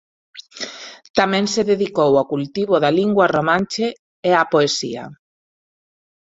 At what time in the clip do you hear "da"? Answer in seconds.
2.83-2.91